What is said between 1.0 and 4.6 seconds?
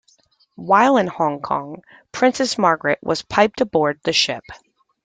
Hong Kong, Princess Margaret was piped aboard the ship.